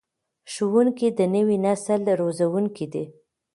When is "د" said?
1.17-1.19